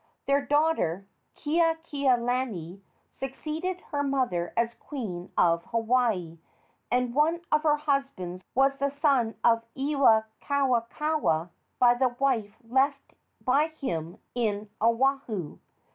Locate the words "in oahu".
14.33-15.59